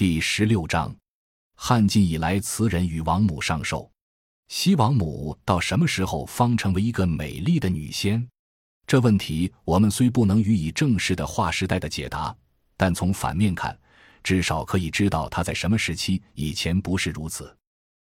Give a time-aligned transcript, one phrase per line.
[0.00, 0.96] 第十六章，
[1.54, 3.92] 汉晋以来，词人与王母上寿。
[4.48, 8.26] 西王母到什么时候方成为一个美丽的女仙？
[8.86, 12.34] 这问题我们虽不能予以正式的划时代的解答，
[12.78, 13.78] 但从反面看，
[14.22, 17.54] 至少可以知道她在什么时期以前不是如此。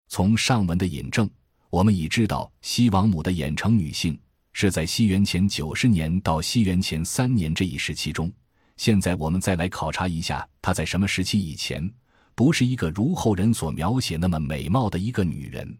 [0.08, 1.30] 从上文的引证，
[1.70, 4.18] 我们已知道西王母的演成女性
[4.52, 8.32] 是在西元前九十年到西元前三年这一时期中。
[8.76, 11.88] 现在我们再来考察一下，她在什么时期以前
[12.34, 15.78] 不是一个如后人所描写那么美貌的一个女人？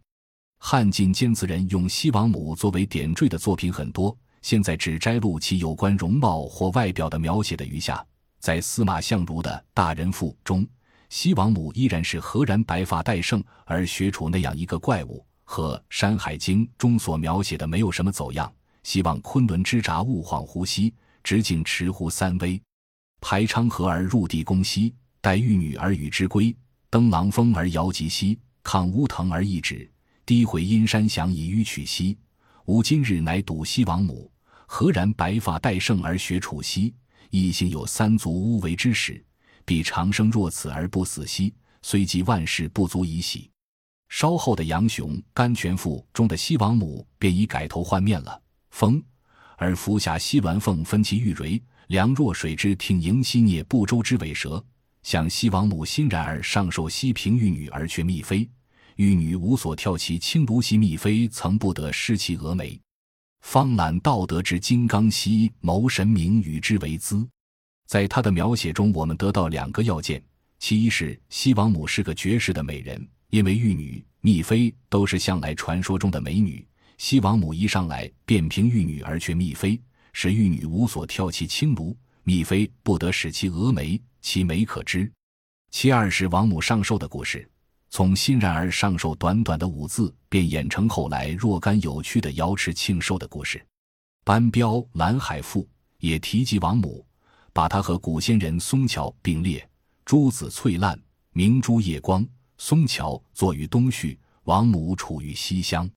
[0.59, 8.05] 汉晋监词人用西王母作为点缀的作品很多，现在只摘录其有关容貌或外表的描写的余下。
[8.41, 10.67] 在司马相如的《大人赋》中，
[11.11, 18.51] 西王母依然是何然白发戴胜而学处那样一个怪物，和《山海经》中所描写的没有什么走样。
[18.83, 22.61] 希望昆仑之闸勿恍惚兮，直径持乎三危。
[23.27, 26.55] 排昌河而入地宫兮，待玉女而与之归。
[26.91, 29.91] 登狼峰而遥极兮，抗乌藤而一止。
[30.27, 32.19] 低回阴山翔以迂曲兮。
[32.67, 34.31] 吾今日乃睹西王母，
[34.67, 36.95] 何然白发戴胜而学楚兮？
[37.31, 39.25] 亦幸有三足乌为之始，
[39.65, 41.55] 必长生若此而不死兮。
[41.81, 43.51] 虽及万事不足以喜。
[44.11, 48.39] 稍后的杨雄《甘泉赋》中的西王母便已改头换面了。
[48.71, 49.03] 风
[49.57, 51.63] 而伏下西鸾凤分其玉蕊。
[51.89, 54.65] 梁若水之挺迎西聂不周之尾蛇，
[55.03, 58.49] 向西王母欣然而上受西平玉女而却宓妃，
[58.97, 62.81] 玉女无所跳其轻如兮宓妃曾不得失其蛾眉，
[63.43, 67.27] 方览道德之金刚兮谋神明与之为资。
[67.87, 70.23] 在他的描写中，我们得到两个要件：
[70.59, 79.79] 其一是西王母是个绝世的美人，因为玉女、宓妃都是向来传说中的美女，西王母一上来便凭玉女而却宓妃。
[80.15, 85.13] 使玉女无所跳其轻炉，宓妃不得使其蛾眉，其眉可知。
[85.71, 87.47] 其二是王母上寿的故事，
[87.91, 93.63] 从欣然而上寿短短的五字，便演成后来若干有趣的瑶池庆寿的故事。
[94.25, 95.63] 班彪《蓝海赋》
[95.99, 97.05] 也提及王母，
[97.53, 99.69] 把她和古仙人松桥并列：
[100.05, 100.99] 珠子翠烂，
[101.33, 102.25] 明珠夜光。
[102.57, 105.91] 松桥坐于东序，王母处于西厢，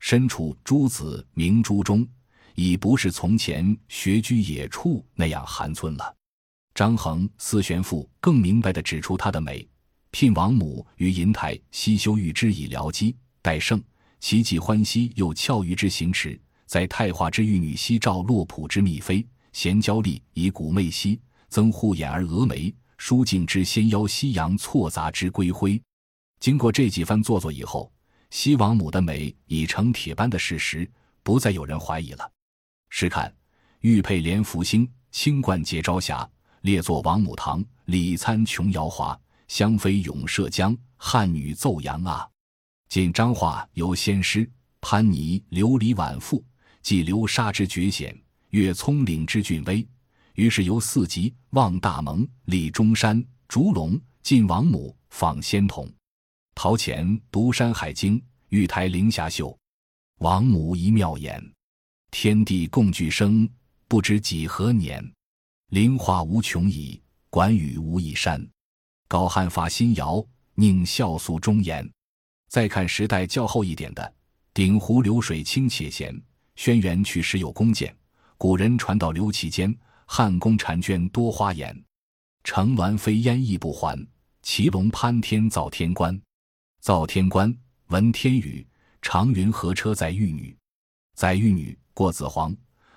[0.00, 2.06] 身处珠子明珠中。
[2.54, 6.16] 已不是从前学居野处那样寒村了。
[6.74, 9.66] 张衡《思玄赋》更明白地指出她的美：
[10.10, 13.82] 聘王母于银台，西修玉之以疗肌，待胜，
[14.18, 16.40] 其既欢兮，又俏于之行迟。
[16.66, 25.80] 在太华之玉女西照洛浦之宓妃，贤娇丽以古媚兮，增护眼而蛾眉，舒静之纤腰夕阳错杂之归晖。
[26.40, 27.92] 经过这几番做作以后，
[28.30, 30.90] 西王母的美已成铁般的事实，
[31.22, 32.28] 不再有人怀疑了。
[32.96, 33.34] 试看，
[33.80, 36.30] 玉佩连福星，清冠结朝霞。
[36.60, 39.20] 列坐王母堂，礼参琼瑶华。
[39.48, 42.30] 香妃咏涉江，汉女奏扬啊。
[42.88, 44.48] 晋张画游仙师，
[44.80, 46.40] 潘尼琉璃晚赋，
[46.82, 48.16] 记流沙之绝险，
[48.50, 49.84] 阅葱岭之峻危。
[50.34, 55.92] 于是由四极，望大蒙，立中山，烛龙，晋王母，访仙童。
[56.54, 59.58] 陶潜读山海经，玉台灵霞秀，
[60.20, 61.53] 王母一妙眼。
[62.16, 63.46] 天地共聚生，
[63.88, 65.04] 不知几何年。
[65.70, 68.40] 灵化无穷已，管宇无一山。
[69.08, 71.90] 高汉发新谣，宁孝肃忠言。
[72.48, 74.14] 再看时代较后一点的，
[74.54, 76.16] 鼎湖流水清且闲。
[76.54, 77.92] 轩辕去时有弓箭，
[78.38, 79.76] 古人传道留其间。
[80.06, 81.76] 汉宫婵娟多花颜，
[82.44, 83.98] 乘鸾飞烟亦不还。
[84.40, 86.18] 骑龙攀天造天关，
[86.80, 87.52] 造天关
[87.88, 88.64] 闻天语。
[89.02, 90.56] 长云何车载玉女？
[91.16, 91.76] 载玉女。
[91.94, 92.54] 过子皇，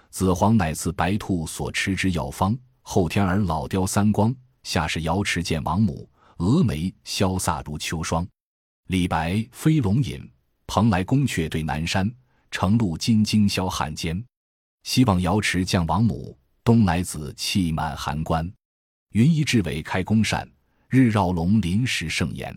[0.09, 2.57] 子皇乃赐白兔所吃之药方。
[2.81, 8.27] 后天而老雕三光，下是瑶池见王母，峨眉潇洒如秋霜。
[8.87, 10.29] 李白飞龙引，
[10.65, 12.11] 蓬莱宫阙对南山。
[12.49, 14.25] 城路金睛霄汉间，
[14.83, 16.37] 西望瑶池降王母。
[16.63, 18.51] 东来子气满函关，
[19.11, 20.49] 云衣至尾开宫扇，
[20.89, 22.53] 日绕龙临时盛筵。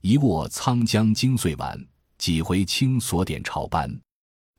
[0.00, 1.80] 一卧沧江惊岁晚，
[2.18, 4.00] 几回清锁点朝班。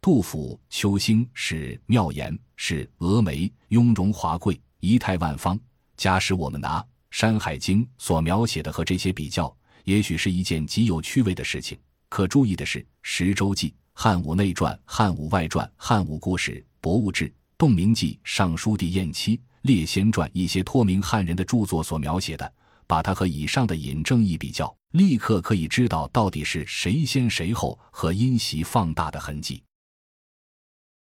[0.07, 5.59] 杜甫《秋兴》是妙言，是峨眉雍容华贵，仪态万方。
[5.97, 6.79] 假使我们拿
[7.11, 11.77] 《山海经》所描写的和这些比较，也许是一件极有趣味的事情。
[12.07, 17.25] 可注意的是，《十周记》《汉武内传》《汉武外传》《汉武故事》《博物志》
[17.57, 22.49] 《洞明记》《尚书帝晏妻》《列仙传》一些托名汉人的著作所描写的，
[22.87, 29.61] 把它和以上的引证一比较，立刻可以知道到底是谁先谁后和因袭放大的痕迹。